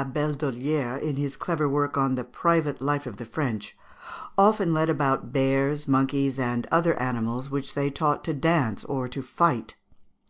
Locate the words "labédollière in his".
0.06-1.36